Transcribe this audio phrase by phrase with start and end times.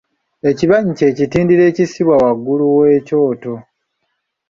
[0.49, 3.53] Ekibanyi kye kitindiro ekisibwa waggulu w’ekyoto.